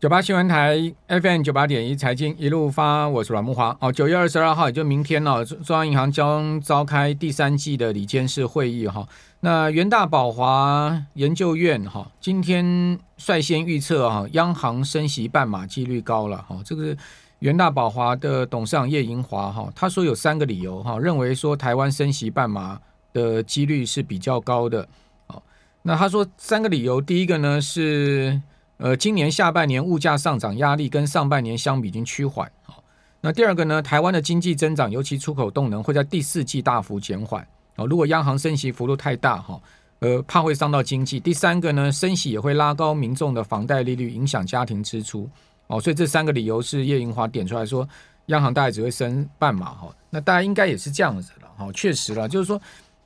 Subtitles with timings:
[0.00, 3.76] 九八新闻台 FM 九八点一财经一路发，我是阮慕华。
[3.82, 9.06] 哦，九月二十二号，也就明天呢，中央银行将召开第三季的理监事会议哈。
[9.40, 16.56] 那元大宝华研究院哈，今天率先预测哈，央行升息半码几率高了哈。
[16.64, 16.96] 这个是
[17.40, 22.80] 元大宝华的董事长叶银华哈，他说有三个理由哈，认为说台湾升息半码
[23.12, 24.88] 的几率是比较高的。
[25.26, 25.42] 哦，
[25.82, 28.40] 那他说三个理由，第一个呢是。
[28.82, 32.50] 呃，今年下半年物价上涨压力跟上半年相比已经趋缓。
[32.62, 32.82] 好，
[33.20, 37.46] 那第二个呢，台湾的经济增长，尤其出口动能会在第四季大幅减缓。
[37.76, 39.60] 哦，如果央行升息幅度太大，哈，
[39.98, 41.20] 呃，怕会伤到经济。
[41.20, 45.28] 第三个呢，升息也会拉高民众的房贷利率，影响家庭支出。
[45.66, 47.86] 哦，所以这三个理由是叶银华点出来说，
[48.26, 49.74] 央行大概只会升半码。
[49.74, 51.48] 哈，那大家应该也是这样子了。
[51.58, 52.58] 哈，确实了，就是说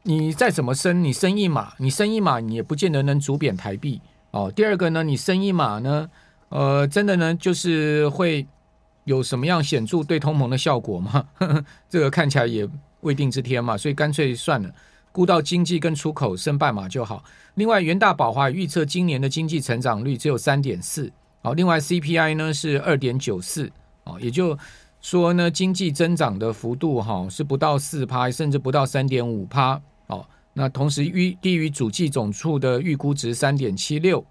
[0.04, 4.00] 你再怎么升，你升一码，你升一码，你也不见得能逐贬台币。
[4.34, 6.10] 哦，第二个呢，你升一码呢，
[6.48, 8.44] 呃，真的呢，就是会
[9.04, 11.24] 有什么样显著对通膨的效果吗？
[11.34, 12.68] 呵呵，这个看起来也
[13.02, 14.68] 未定之天嘛，所以干脆算了，
[15.12, 17.22] 顾到经济跟出口升半码就好。
[17.54, 23.70] 另外，元大宝华预测今年的经济成长率只有三点四，哦，另外 CPI 呢是二点九四，
[24.02, 24.58] 哦，也就
[25.00, 30.26] 说呢，经济增长的幅度哈是不到四趴，甚至不到三点五趴，哦。
[30.56, 34.24] 那同时，预低于主计总处的预估值三点七六，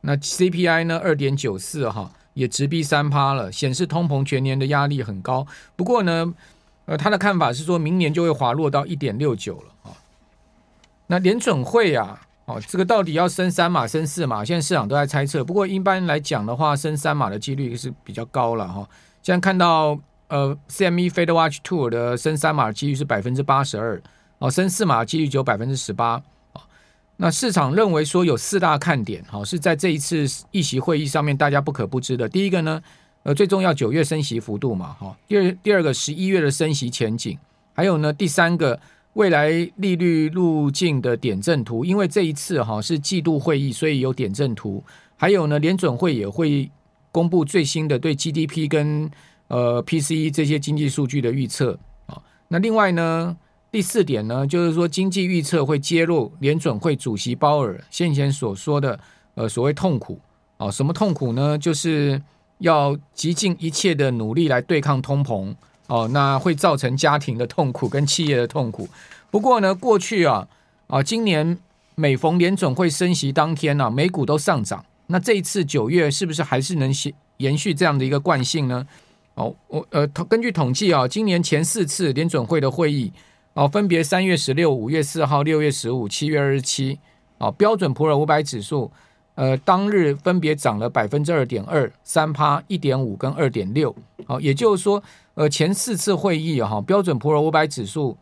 [0.00, 5.46] 那 CPI 呢二点九四哈，也直逼三趴了，显示通膨全年的压力很高。
[5.76, 6.34] 不过呢，
[6.86, 9.94] 呃，他的看法是说明年就会滑落到一点六九了啊。
[11.06, 14.44] 那联准会啊，哦，这个到底要升三码升四码？
[14.44, 15.44] 现在市场都在猜测。
[15.44, 18.88] 不过一般来讲的话，升三码的几率是比较高了哈。
[19.22, 24.02] 现在看到呃，CME Fed Watch Two 的升三码几率是百分之八十二。
[24.38, 26.22] 哦，升四码几率只有百分之十八。
[27.20, 32.28] 那市场认为说有四大看点，好，是在这一次议息会议上面大家不可不知的。
[32.28, 32.80] 第一个呢，
[33.24, 35.16] 呃，最重要九月升息幅度嘛，哈。
[35.26, 37.36] 第二，第二个十一月的升息前景，
[37.74, 38.78] 还有呢，第三个
[39.14, 41.84] 未来利率路径的点阵图。
[41.84, 44.84] 因为这一次哈是季度会议，所以有点阵图。
[45.16, 46.70] 还有呢，联准会也会
[47.10, 49.10] 公布最新的对 GDP 跟
[49.48, 52.22] 呃 PCE 这些经济数据的预测啊。
[52.46, 53.36] 那另外呢？
[53.70, 58.98] 第四点呢，就是说经济预测会揭露联准会主席鲍尔先前所说的
[59.34, 60.18] 呃所谓痛苦
[60.56, 61.58] 啊，什么痛苦呢？
[61.58, 62.20] 就是
[62.60, 65.54] 要极尽一切的努力来对抗通膨
[65.86, 68.88] 哦，那会造成家庭的痛苦跟企业的痛苦。
[69.30, 70.48] 不过呢，过去啊
[70.86, 71.58] 啊，今年
[71.94, 74.82] 每逢联准会升息当天啊，美股都上涨。
[75.08, 76.90] 那这一次九月是不是还是能
[77.36, 78.86] 延续这样的一个惯性呢？
[79.34, 83.12] 哦，我呃根据统计啊，今年前四次联准会的会议。
[83.58, 86.96] 哦，分别三月十六、五月四号、六月十五、七月二十七。
[87.38, 88.88] 哦，标准普尔五百指数，
[89.34, 93.92] 呃，当日分别涨了百分之二点二、三趴、一点五跟二点六。
[94.28, 95.02] 好，也就是说，
[95.34, 98.16] 呃，前四次会议哈，标准普尔五百指数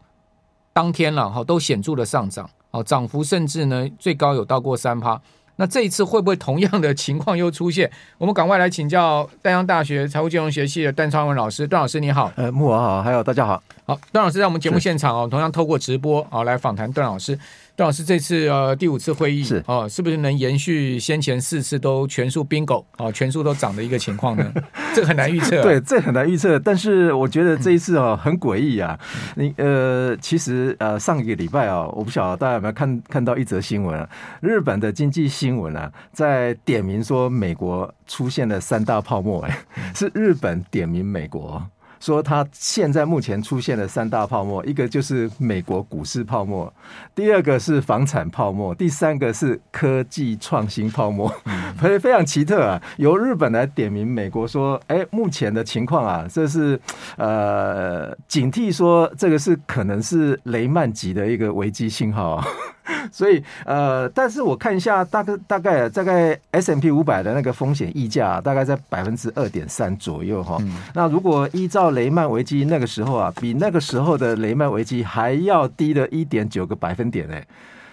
[0.73, 2.49] 当天了哈，都显著的上涨。
[2.71, 5.21] 哦，涨幅甚至呢，最高有到过三趴。
[5.57, 7.91] 那这一次会不会同样的情况又出现？
[8.17, 11.67] 我们赶快来请教淡江大学财务金融学系的段昌文老师。
[11.67, 13.63] 段老师你好，呃，慕文好，还有大家好。
[13.87, 17.39] 好，段老师在我们节目现场哦，同样透过直播啊来访谈段老师。
[17.77, 24.53] 段老师这次呃第五次会议是哦，是不是能延续先前四次都全数 bingo 哦，全数都涨的一个情况呢？
[24.93, 25.63] 这很难预测。
[25.63, 26.59] 对，这很难预测。
[26.59, 28.99] 但是我觉得这一次哦很诡异啊。
[29.37, 34.09] 你呃，其实呃上一个礼拜啊，我不晓得大家有没有看看到一则新闻啊，
[34.41, 39.65] 日本的经济新闻啊，在点名说美国出现了三大泡沫，哎，
[39.95, 41.63] 是日本点名美国。
[42.01, 46.73] 说它现在目前出现了三大泡沫，一个就是美国股市泡沫，
[47.15, 51.33] 第二个是房产泡沫，第三个是科技创新泡沫，
[51.79, 52.83] 非 非常奇特啊！
[52.99, 56.79] 由日本来点名美国说，哎，目前的情况啊，这是
[57.17, 62.47] 呃警惕说这个是可能是雷曼级的一个危机信号啊。
[63.11, 70.59] 所以，呃，但是我看一下，大概大概大概 S M P 五百的那个风险溢价，大概在百分之二点三左右哈。
[70.95, 77.45] 那如果依照雷曼危机那个时候啊，比那个时候的雷曼危机还要低的一点九个百分点哎。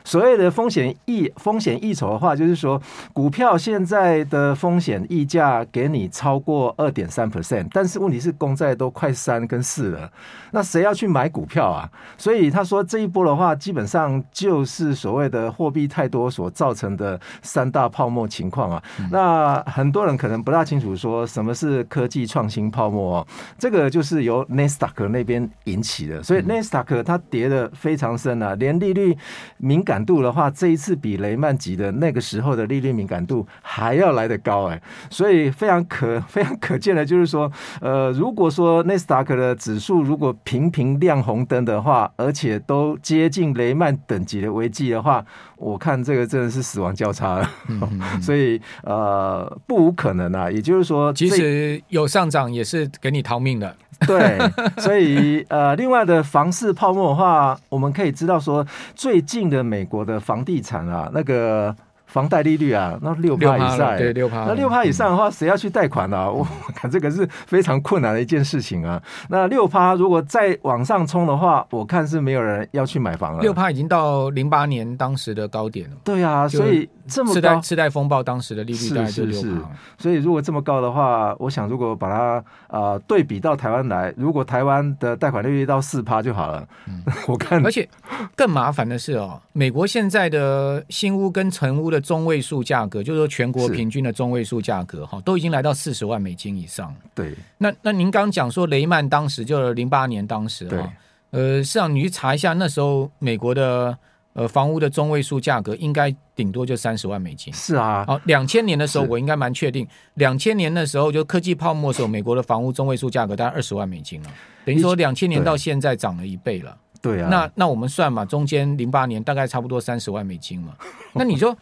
[0.03, 2.81] 所谓的风险溢风险溢酬的话，就是说
[3.13, 10.11] 股票现在的风险溢价给你超过二点三 percent，但是问题是公债都快三跟四了，
[10.51, 11.89] 那谁要去买股票啊？
[12.17, 18.83] 所以他说这一波的话，基本上就是所谓的货币太多所造成的三大泡沫情况啊。
[18.99, 23.27] 嗯、那很多人可能不大清楚说什么是科技创新泡沫哦，
[23.57, 29.17] 这个就是由纳斯达克那边引起的，所以纳斯达克它跌的非常深啊，连利率
[29.57, 29.92] 敏感。
[29.93, 34.81] 感度的话，这一次比雷曼级的那个时候的利率敏感度还要来得高哎，
[35.11, 45.23] 所以非常可 非常可见的，就是说，呃，如果说纳斯达克的指数如果频频亮红灯的话，而且都接近雷曼等级的危机的话，
[45.63, 47.49] 我看这个真的是死亡交叉了。
[48.21, 50.51] 所以呃，不无可能啊。
[50.51, 53.75] 也就是说，即使有上涨也是给你逃命的。
[54.07, 54.37] 对，
[54.77, 61.75] 所以呃，另外的房市泡沫的话，我们可以知道说，最近的美国的房地产啊，那个。
[62.13, 66.29] 房贷利率啊，那六趴以上，对六趴，那六趴以上的话，谁要去贷款呢、啊？
[66.29, 66.45] 我
[66.75, 69.01] 看这个是非常困难的一件事情啊。
[69.29, 73.41] 那六趴如果再往上冲的话，我看是没有人要去买房了。
[73.41, 75.95] 六趴已经到零八年当时的高点了。
[76.03, 79.71] 对啊，所以这么高，次贷风暴当时的利率大概是六趴。
[79.97, 86.63] 所以如果这么高的话，我想如果把它呃对比到台湾来，如果台湾的贷款利率到四趴就好了。
[86.87, 87.89] 嗯、 我看，而且
[88.35, 96.93] 更麻烦的是哦，美国现在的新屋跟成屋的中位数价格，就是说全国平均的中位数价格，哈，都已经来到四十万美金以上。
[97.15, 100.93] 对，那那您刚讲说雷曼当时就是零八年当时哈，
[101.31, 103.97] 呃，实际上你去查一下，那时候美国的
[104.33, 107.51] 呃房屋的中位数价格应该顶多就三十万美金。
[107.53, 114.29] 是啊，好，两千年的时候我应该蛮确定，两千年的时候就科技泡沫的时候，美国的房屋中位数价格大概二十万美金了，
[114.65, 116.77] 等于说两千年到现在涨了一倍了。
[117.01, 120.73] 对啊，那那我们算嘛，中间零八年大概差不多三十万美金嘛。
[121.13, 121.55] 那你说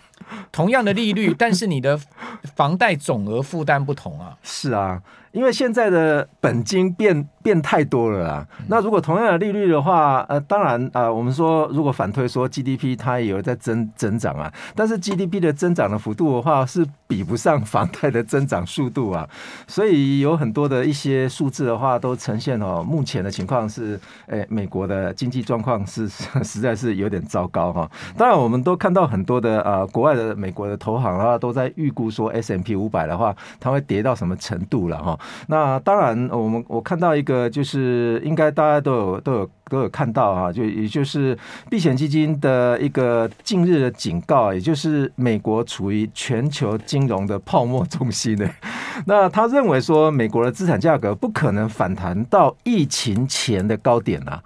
[0.52, 2.00] 同样的利率，但是你的
[2.56, 4.38] 房贷总额负担不同啊。
[4.44, 5.02] 是啊。
[5.32, 8.48] 因为现在的本金变变太多了啦。
[8.68, 19.26] 那如果同样的利率的话，呃，当然啊、呃，我们说如果反推说 GDP 它也有在增增长啊，但是 GDP 的增长的幅度的话是比不上房贷的增长速度啊。
[19.70, 26.10] 所以有很多的一些数字的话都呈现哦，目前的情况是，诶，美国的经济状况是
[26.44, 27.90] 实在是有点糟糕哈。
[28.18, 35.20] 当然，我们都看到很多的呃国外的美国的投行啊都在预估说 S M P 五百的话，它会跌到什么程度了哈。
[35.48, 41.38] 那当然，我们我看到一个，就是应该大家都有都有都有看到啊，就也就是
[41.70, 48.50] 避险基金的一个近日的警告，也就是美国处于全球金融的泡沫中心的。
[49.08, 54.44] 那他认为说，美国的资产价格不可能反弹到疫情前的高点啊。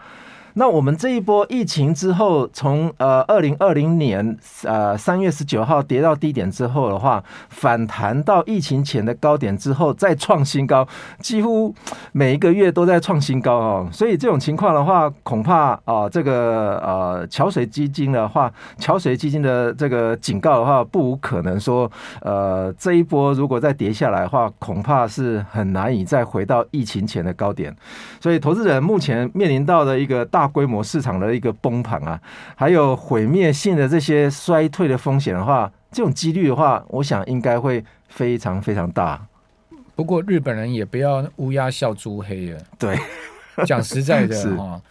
[0.57, 10.87] 那我们这一波疫情之后，从呃二零二零年呃三月十九号跌到低点之后的话，反弹到疫情前的高点之后再创新高，
[11.19, 11.75] 几乎
[12.13, 13.89] 每一个月都在创新高哦。
[13.91, 21.91] 所以这种情况的话，恐怕啊、这个呃桥水基金的话，桥水基金的这个警告的话，不无可能说
[22.21, 27.75] 呃这一波如果再跌下来的话，恐怕是很难以再回到疫情前的高点。
[28.21, 30.44] 所以投资人目前面临到的一个大。
[30.47, 32.19] 规模市场的一个崩盘啊，
[32.55, 39.25] 还有毁灭性的这些衰退的风险的话，这种几率的话，我想应该会非常非常大。
[39.95, 42.59] 不过日本人也不要乌鸦笑猪黑了。
[42.77, 42.97] 对，
[43.65, 44.81] 讲实在的 哈，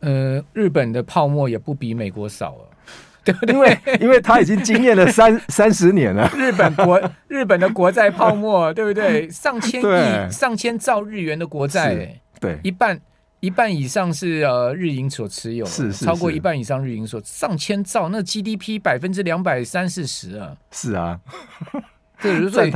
[0.00, 2.68] 呃，日本的泡沫也不比美国少了，
[3.24, 3.54] 对不对？
[3.54, 6.30] 因为因为他已经经验了三 三十年了。
[6.36, 9.28] 日本国日本的国债泡沫，对不对？
[9.30, 13.00] 上千亿、上千兆日元的国债，对，一半。
[13.44, 21.20] 一半以上是呃日银所持有，是是，是超过一半以上日银所上千兆，那 GDP 百分之两百三四十啊，是啊。
[22.22, 22.70] 对，所以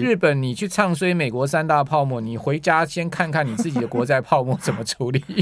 [0.00, 5.22] 日本你去唱衰美国三大泡沫，你回家先看看你自己的国债泡沫怎么处理。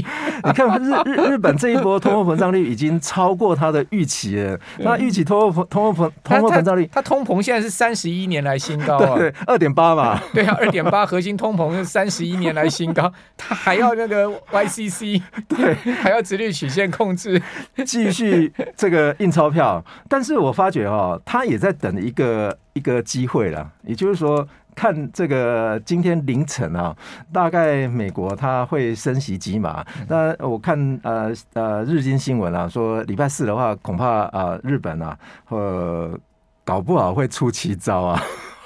[0.43, 4.57] 你看日日日本这一波通货膨胀率已经超过它的预期了。
[4.79, 10.21] 那预期通货膨通货膨通货膨胀率，它通膨现在是三十一年来新高啊，对，二点八嘛。
[10.33, 17.41] 对啊，二点八核心通膨是三十一年来新高， 它还要那个 YCC，对，还要直率曲线控制，
[17.85, 19.83] 继续这个印钞票。
[20.07, 22.57] 但是我发觉哦，他也在等一个。
[22.73, 26.95] 一个机会了，也就是说，看这个今天凌晨啊，
[27.33, 29.85] 大概美国它会升息几码。
[30.07, 35.17] 那我看呃呃日经新闻啊，说礼拜四的话，恐怕啊日本啊，
[35.49, 36.17] 呃
[36.63, 38.21] 搞不好会出奇招啊。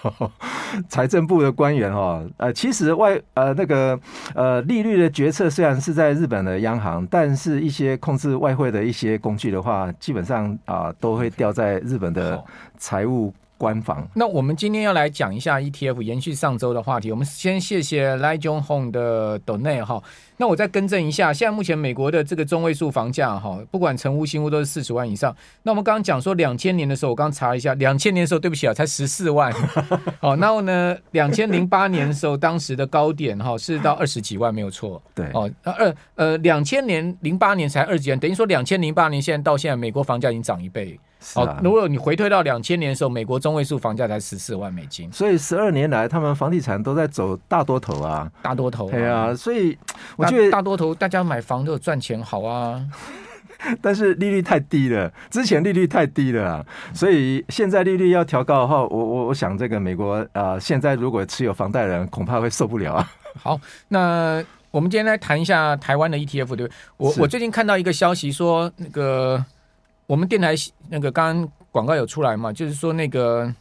[0.88, 4.00] 财政部的官员哈，呃，其实外呃那个
[4.36, 12.44] 呃利率的决策虽然是在日本的央行，but 是一些控制外汇的一些工具的话，基本上啊都会掉在日本的
[12.78, 13.34] 财务。
[13.58, 14.08] 关房。
[14.14, 17.12] 那我们今天要来讲一下 ETF，延续上周的话题。
[17.12, 20.02] 我们先谢谢 Lai Jong Hong 的 Donate 哈。
[20.38, 25.34] 那我再更正一下，现在目前美国的这个中位数房价哈，不管成屋新屋都是四十万以上。
[25.64, 29.54] 那我们刚刚讲说两千年的时候，我刚查了一下，两千年的时候对不起啊，才十四万。
[30.20, 35.02] 好，然后呢，两千零八年的时候，当时的高点哈是到二十几万，没有错。
[35.14, 41.00] 对，哦，二呃，两千年零八年才二十几万，等于说两千零八年现在到现在，美国房价已经涨一倍。
[41.36, 48.92] 哦，如果你回退到两千年的时候，美国中位数房价才十四万美金，所以十二年来，他们房地产都在走大多头啊，大多头、啊。
[48.92, 49.76] 对啊，所以
[50.18, 52.86] 我觉得大多头，大家买房都有赚钱好啊，
[53.82, 63.12] 但是利率太低了，之前利率太低了，啊所以现在利率要调高的话，我我我想这个美国啊、呃，现在如果持有房贷人恐怕会受不了啊。
[63.42, 66.70] 好，那我们今天来谈一下台湾的 ETF，对不对？
[66.98, 69.44] 我我最近看到一个消息说那个。
[70.08, 70.54] 我们电台
[70.90, 72.54] 那个刚刚广告有出来嘛？
[72.54, 73.54] 就是说那个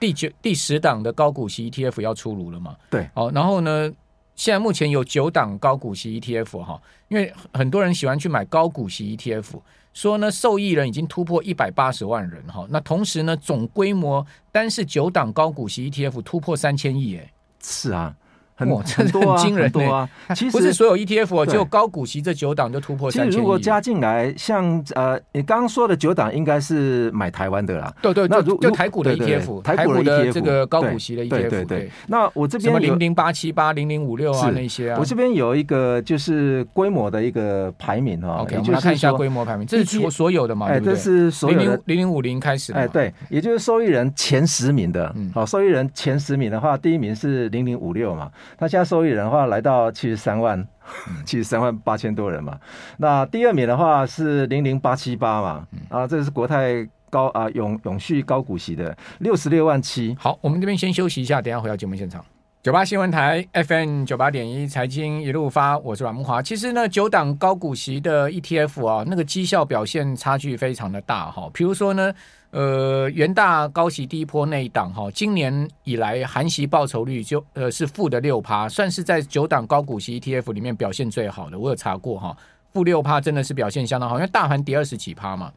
[0.00, 2.76] 第九、第十档的高股息 ETF 要出炉了嘛？
[2.90, 3.92] 对，好，然后呢，
[4.34, 9.60] 现在目前有九档高股息 ETF 哈，因为很多人喜欢去买高股息 ETF，
[9.92, 17.32] 说呢受益人已经突破一百八十万人哈，那同时呢总规模单是九档高股息 ETF 突破三千亿哎，
[17.62, 18.14] 是啊。
[18.56, 20.08] 很哇，这很惊人，多啊！
[20.34, 23.10] 其实不是所有 ETF 哦，只有高股息这九档就突破。
[23.10, 27.92] 其实如果加进来，像呃，你刚刚说的九档，应该是买台湾的啦。
[28.00, 31.28] 对对，那如就台股的 ETF，台股的这个高股息的 ETF。
[31.28, 31.90] 对对对。
[32.06, 38.42] 那我这边什么零零八七八、零零五六啊那些啊，我这边有一个就是规模的一个排名哈。
[38.42, 40.66] OK，我们来看一下规模排名，这是所所有的嘛？
[40.68, 42.72] 哎，这是所有零零五零开始。
[42.72, 45.12] 哎，对，也就是受益人前十名的。
[45.16, 49.24] 嗯好，受益人前十名的话，第一名是零零五六嘛，他现在受益人。
[49.24, 50.62] 的话来到七十三万，
[51.24, 52.58] 七十三万八千多人嘛。
[52.98, 60.14] 那第二名的话是零零八七八嘛，啊，这个是国泰高啊永永续高股息的六十六万七。
[60.18, 62.22] 好，我们这边先休息一下，等下回到节目现场。
[62.64, 66.40] 九八新闻台 FM 九八点一财经一路发，我是阮慕华。
[66.40, 71.50] 其实呢，九档高股息的 ETF 啊，那个绩效表现差距非常的大哈。
[71.52, 72.10] 比如说呢。
[72.52, 81.58] 呃，元大高息第一波那一档哈，今年以来含息报酬率就呃是负的六趴，算是在九档高股息 ETF 里面表现最好的。
[81.58, 82.34] 我有查过哈，
[82.72, 85.52] 负六趴真的是表现相当好，因为大盘跌二十几趴嘛。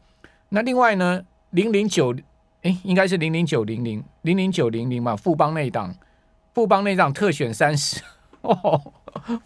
[0.48, 2.12] 那另外呢，零零九
[2.62, 5.94] 哎，应该是零零九零零零零九零零嘛，富邦那一档，
[6.58, 8.02] 富邦那一档特选三十。
[8.42, 8.92] 哦，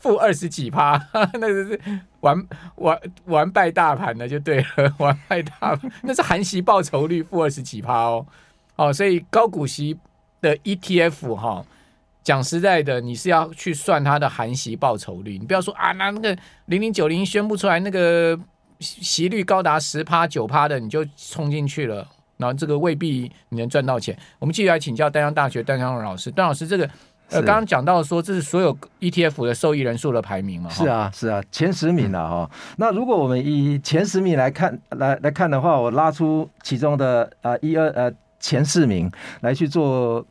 [0.00, 0.99] 负二十几趴，
[1.35, 1.81] 那个是
[2.21, 2.42] 完
[2.76, 8.26] 完完败大盘的就对了， 完败大盘，那是含息报酬率负二十几趴哦。
[8.76, 9.99] 哦，所以高股息
[10.40, 11.62] 的 ETF 哈、
[12.23, 16.35] 讲实在的，你是要去算它的含息报酬率，你不要说啊，那那个
[16.66, 18.38] 零零九零宣布出来那个
[18.81, 24.17] 息率高达十趴九趴的，你就冲进去了，然后这个未必你能赚到钱。
[24.39, 26.89] 我们继续来请教丹阳大学段昌荣老师，段老师这个。
[27.29, 30.69] 呃，刚刚讲到说，这是所有 ETF 的受益人数的排名嘛？
[30.69, 32.51] 是啊，是啊，前十名了哈。
[32.53, 39.11] 嗯、那如果我们以前十名来看，来来看的话，我拉出其中的呃一二呃前四名
[39.41, 40.23] 来去做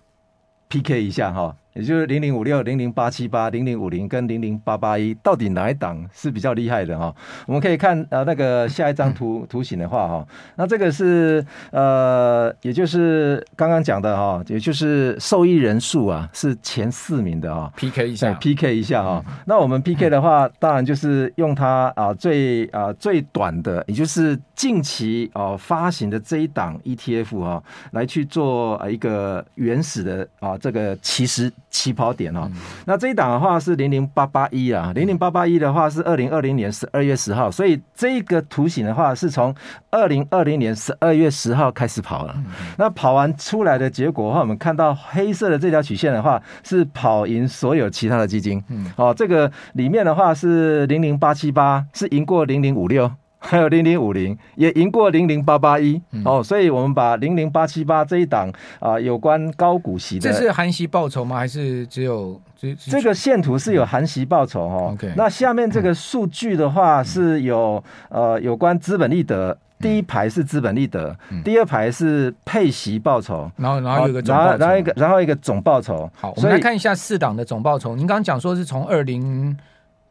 [0.70, 1.56] PK 一下哈。
[1.74, 7.16] 也就是零零五六、零零八七八、零零五零跟零零八八一，到底哪一档是比较厉害的哈？
[7.48, 19.24] 我们可以看呃那个下一张图图形的话哈，那这个是呃，也就是刚刚讲的哈，也就是受益人数啊是前四名的哈，PK 一下，PK 一下哈。
[19.46, 31.50] 那我们 PK 的话，当然就是用它啊最啊最短的，也就是近期哦发行的这一档 ETF 哈，来去做一个原始的啊这个其实。
[31.72, 32.52] 起跑点哦，
[32.86, 39.56] 那这一档的话是零零八八一啊，零零八八一的话是二零二零年十二月十号，所以这个图形的话是从
[39.90, 42.36] 二零二零年十二月十号开始跑了。
[42.78, 48.62] 那跑完出来的结果的话，我们看到黑色的这条曲线的话是跑赢所有其他的基金。
[48.98, 53.10] 哦，这个里面的话是零零八七八是赢过零零五六。
[53.44, 58.48] 还有零零五零 也赢过零零八八一哦，所以我们把零零八七八这一档
[58.80, 61.38] 啊、呃，有关高股息的，这是含息报酬吗？
[61.38, 64.92] 还是只有这这个线图是有含息报酬哦。
[64.94, 76.08] OK，那下面这个数据的话是有呃有关资本利得，第一排是资本利得，第二排是配息报酬，然后然后有一个总然后然后一个然后一个总报酬。
[76.14, 77.96] 好，我们来看一下四档的总报酬。
[77.96, 79.58] 您刚刚讲说是从二零。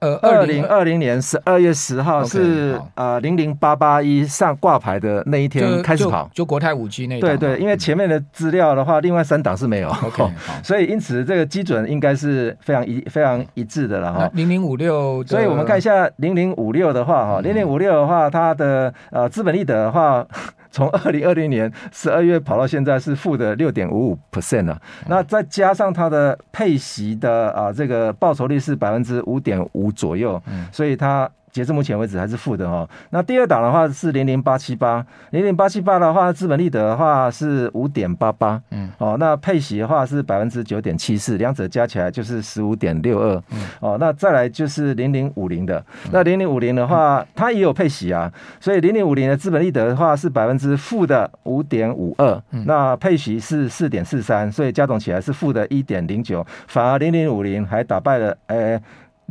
[0.01, 7.21] 呃，二零二零年十二月十号是呃零零八八一上挂牌的那一天开始跑，就，国泰五 G 那。
[7.21, 9.91] 对对，因为前面的资料的话，另外三档是没有。
[9.91, 10.25] OK，
[10.65, 14.31] 所以因此这个基准应该是非常一非常一致的了哈。
[14.33, 20.27] 零零五六，所以我们看一下零零五六的话哈，零零五六的话，它的呃资本利得的话。
[20.71, 24.81] 从二零二零年十二月跑到现在是负的六点五五 percent 了。
[25.09, 31.31] 那再加上它的配息的啊，这个报酬率是百分之五点五左右，所以它。
[31.53, 32.89] 截至目前为止还是负的哈。
[33.11, 43.43] 那第二档的话是零零八七八，零零八七八的话，资本利得的话是五点八八，嗯，哦，那配息的话是百分之九点七四，两者加起来就是十五点六二，
[43.81, 58.81] 哦，那再来就是零零五零的，那零零五零的话，它也有配息啊，所以零零五零的资本利得的话是百分之负的五点五二，那配息是四点四三，所以加总起来是负的一点零九，反而零零五零还打败了，诶，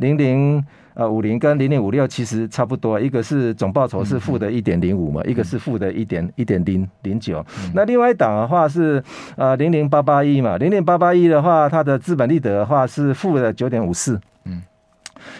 [0.00, 0.66] 零零。
[0.92, 7.42] 呃，五零跟零零五六其实差不多，一个是总报酬是负的一点零五嘛，一个是负的一点一点零零九。
[7.72, 9.02] 那另外一档的话是
[9.36, 14.20] 呃零零八八一嘛，零零八八一的话，它的资本利得的话是负的九点五四。
[14.44, 14.60] 嗯，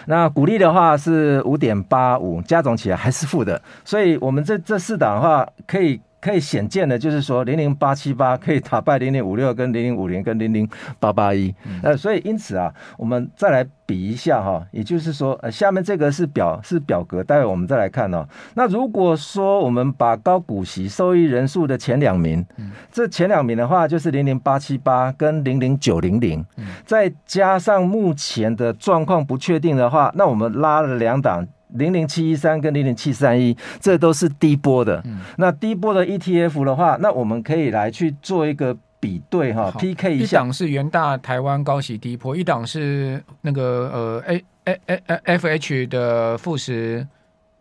[0.07, 3.61] 那股利的话是五点八五，加总起来还是负的。
[3.83, 5.99] 所以我们这这四档的话可以。
[6.21, 18.23] 可以显见的，就是说零零八七八可以打败零零五六跟零零五零跟零零八八一，呃，所以因此啊，我们再来比一下哈，也就是说，呃，下面这个是表是表格，待会我们再来看哦。
[18.53, 22.45] 那如果说我们把高股息受益人数的前两名，
[22.91, 26.45] 这前两名的话就是零零八七八跟零零九零零，
[26.85, 31.47] 再加上目前的状况不确定的话，那我们拉了两档。
[31.73, 35.01] 零零七一三跟零零七三一，这都是低波的。
[35.05, 40.37] 嗯、那低波的 ETF 的话，那我们可以来去做一个比对哈，PK 一下。
[40.37, 47.07] 一档是元大台湾高息低波，一档是那个呃 A A A F H 的富时。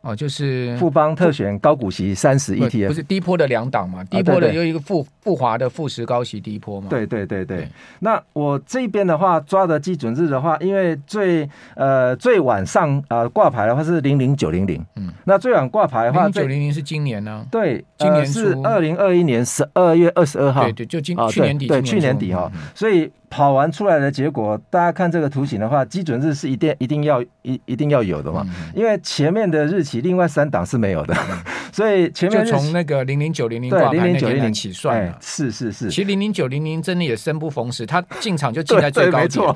[0.02, 4.02] 哦，就是富邦特选高股息三十 ETF，不是低波的两档嘛？
[4.04, 6.87] 低波的有一个富富华的富时高息低波嘛？
[6.88, 7.69] 对对对对。
[7.99, 17.45] 那我这边的话抓的基准日的话，因为最呃最晚上呃挂牌的话是零零九零零，嗯，那最晚挂牌的话，九零零是今年呢？
[17.50, 23.11] 对，今年是二零二一年十二月二十二号，对对，就今去年底，对去年底哈，所以。
[23.30, 28.44] 跑完出来的结果，大家看这个图形的话，基准日是一定一定要一一定要有的嘛，
[28.75, 31.14] 因为前面的日期另外三档是没有的，
[31.72, 35.16] 所以前面就从那个零零九零零挂牌那天起算了。
[35.20, 39.54] 是是是，其实零零九零零真的也生不逢时，他进场就进在最高点。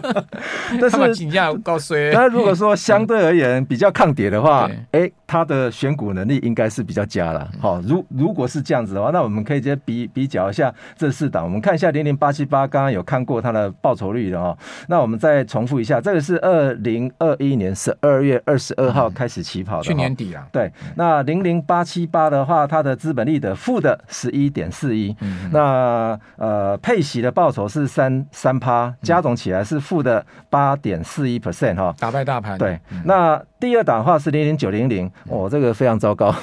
[0.80, 2.10] 但是评价高衰。
[2.12, 7.48] 但如果说相对而言比较抗跌的话， 哎，他的选股能力应该是比较佳了。
[7.60, 13.02] 好，如如果是这样子的话，那我们可以直接比比较一下这四档，我们看一下零零八七八，刚刚有。
[13.12, 14.56] 看过它的报酬率的哦，
[14.88, 20.46] 那我们再重复一下，这个是二零二一年十二月二十二号开始起跑的，去年底啊。
[20.50, 25.14] 对，那零零八七八的话，它的资本利得负的十一点四一，
[25.50, 32.56] 那呃配息的报酬是三三趴，加总起来是负的八点四一 percent 哈，打败大盘。
[32.56, 36.34] 对，那第二档的话是零零九零零，我，这个非常糟糕。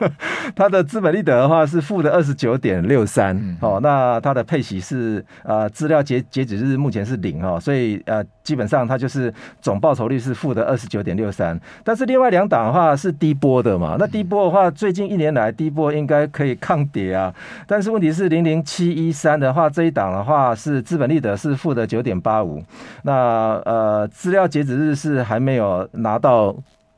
[0.54, 17.34] 它的资本利得的话是负的二十九点六三，哦，那它的配息是呃资料截截止日目前是零哦，所以呃基本上它就是总报酬率是负的二十九点六三，但是另外两档的话是低波的嘛，那低波的话最近一年来低波应该可以抗跌啊，
[17.66, 22.62] 但是问题是零零七一三的话这一档的话是资本利得是负的九点八五，
[23.02, 26.54] 那呃资料截止日是还没有拿到。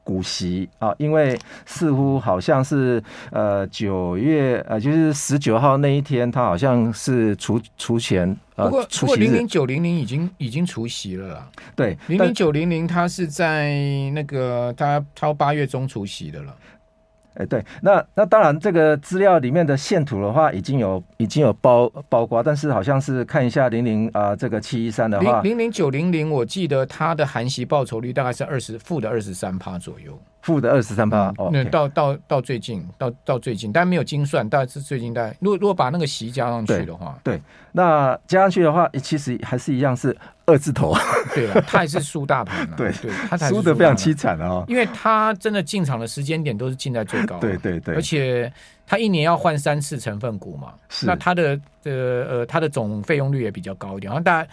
[0.08, 11.50] 股息啊，因为似乎好像是呃九月呃就是十九号那一天，他好像是除除前呃，不过不过零零九零零已经已经除息了啦。
[11.76, 13.74] 对，零零九零零它是在
[14.14, 16.56] 那个他超八月中除息的了。
[17.38, 30.20] 哎，对，那那当然，这个资料里面的线图的话，已经有已经有包包括，但是好像是看一下零零啊，这个七一三的话，零零九零零，我记得它的含息报酬率大概是二十负的二十三帕左右。
[30.48, 40.94] 负的二十三趴，那到到到最近，到到最近，但没有精算，大概是最近大概，如果如果把那个息加上去的话，对，对，那加上去的话，其实还是一样是二字头，
[41.36, 48.50] 对了，他还是输大盘了，对对，他输的非常凄惨哦，因为他真的进场的时间点都是进在最高，对对对，而且
[48.86, 54.48] 他一年要换三次成分股嘛，是，那他的呃呃他的总费用率也比较高一点，然后大概。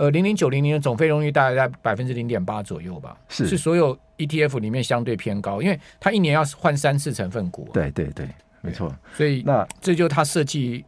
[0.00, 7.68] 呃，零零九零零的总费用率大概在百分之零点八左右吧，是是所有 ETF 里面相对偏高，因为它一年要换三次成分股。
[7.70, 8.26] 对对对，
[8.62, 8.90] 没错。
[9.12, 10.82] 所以那这就是它设计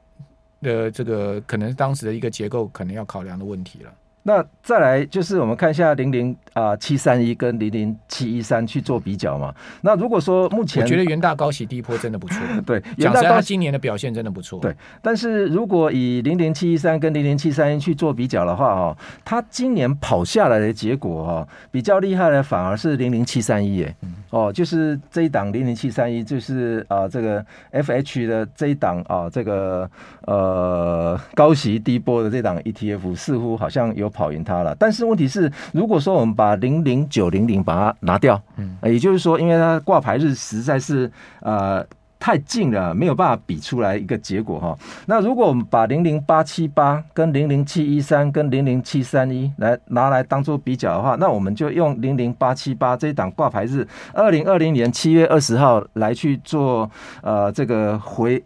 [0.63, 3.93] 的这个可能当时的一个结构可能要考量的问题了。
[4.25, 9.53] 那再来就是我们看一下零零啊七三一跟零零七一三去做比较嘛。
[9.81, 14.61] 那如果说目前我觉得元大高息低波真的不错， 对，元大高今年的表现真的不错。
[14.61, 23.93] 对，但是如果以零零七一三跟零零七三一去做比较的话，哦，它今年跑下来的结果哈，比较厉害的反而是零零七三一，哎，
[24.31, 29.91] 哦，就是这一档零零七三一，就是啊这个 FH 的这一档啊这个
[30.27, 34.12] 呃高息低波的这档 ETF 似乎好像有。
[34.13, 41.85] 跑赢它了，但是问题是，如果说我们把零零九零零把它拿掉，嗯，也就是说，因为它挂牌日实在是呃
[42.23, 44.79] 太近了，没有办法比出来一个结果哈。
[45.07, 56.89] 那如果我们把零零八七八跟零零七一三跟零零七三一来拿来当做比较的话，那我们就用零零八七八这一档挂牌日二零二零年七月二十号来去做
[57.23, 58.41] 呃这个回。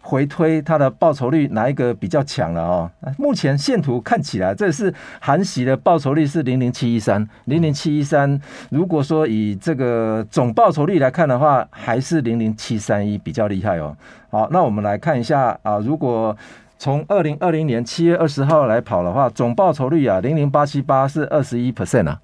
[0.00, 2.90] 回推它的报酬率哪一个比较强了哦？
[3.18, 8.40] 目前线图看起来，这是韩喜的报酬率是零零七一三，零零七一三。
[8.70, 13.96] 如果说以这个总报酬率来看的话，还是零零七三一比较厉害哦。
[14.30, 16.36] 好，那我们来看一下啊，如果
[16.78, 22.20] 从二零二零年七月二十号来跑的话，总报酬率啊，零零八七八是二十一 percent 啊。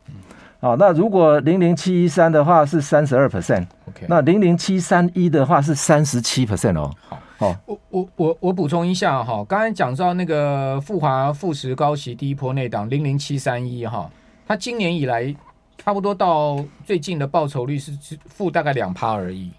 [0.61, 3.67] 好，那如果零零七一三的话是三十二 percent，
[4.07, 6.91] 那零零七三一的话是三十七 percent 哦。
[7.09, 7.19] 好。
[7.39, 14.09] 哦，我我我我补充一下哈，刚才讲到那个富华富时高息第一波那档零零七三一哈，
[14.47, 15.35] 它今年以来
[15.77, 17.91] 差不多到最近的报酬率是
[18.27, 19.51] 负大概两趴而已，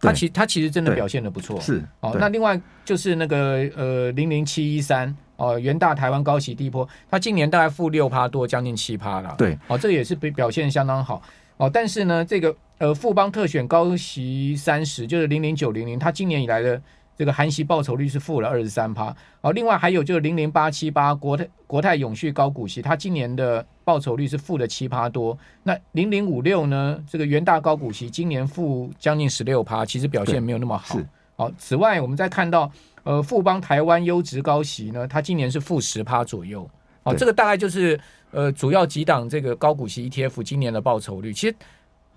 [0.00, 2.16] 它其他其实真的表现的不错，是哦。
[2.18, 11.22] 那另外就是那个呃零零七一三哦，元大台湾高息低波，它今年大概负六趴多，将近七趴了，对，哦，这也是表表现相当好
[11.56, 11.70] 哦。
[11.72, 16.80] 但是呢，这个呃富邦特选高息三十就是零零九零零，它今年以来的。
[17.16, 25.36] 这个含息报酬率是负了二十三趴，好，另外还有就是零零八七八国泰国泰永续高股息，它今年的报酬率是负的七趴多。
[25.62, 26.98] 那零零五六呢？
[27.06, 30.98] 这个元大高股息今年负将近十六趴，其实表现没有那么好。
[31.36, 32.70] 好，此外我们再看到，
[33.02, 36.66] 呃，富邦台湾优质高息呢，它今年是负十趴左右。
[37.02, 41.54] 好，这个大概就是呃主要几档这个高股息 ETF 今年的报酬率，其实。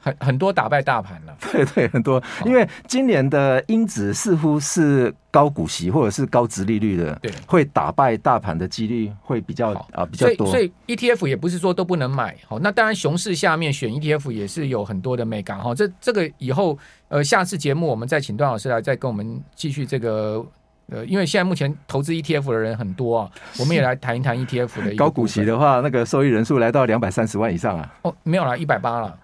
[0.03, 20.45] 很很多打败大盘了， 对对，很多，因为今年的因子似乎是高股息或者是高值利率的，对，会打败大盘的几率会比较啊比较多，所以 ETF 也不是说都不能买，好，那当然熊市下面选 ETF 也是有很多的美感哈，这这个以后呃下次节目我们再请段老师来再跟我们继续这个
[20.87, 29.17] 呃，因为现在目前投资 ETF 的人很多啊，我们也来谈一谈 ETF 的高股息的话，那个受益人数来到两百三十万以上啊，哦，没有啦，一百八了。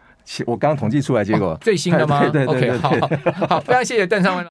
[0.45, 2.19] 我刚统计出来结果，最新的吗？
[2.29, 4.45] 对对对，对，对，okay, 好，好，好，非常谢谢邓尚文。